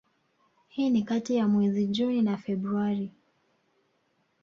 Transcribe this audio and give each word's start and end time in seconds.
hii 0.67 0.89
ni 0.89 1.01
kati 1.03 1.35
ya 1.35 1.47
mwezi 1.47 1.87
Juni 1.87 2.21
na 2.21 2.37
Februari 2.37 3.11